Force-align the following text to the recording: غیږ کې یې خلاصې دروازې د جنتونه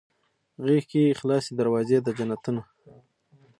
غیږ 0.63 0.83
کې 0.89 0.99
یې 1.05 1.17
خلاصې 1.19 1.51
دروازې 1.59 1.97
د 2.01 2.07
جنتونه 2.17 2.61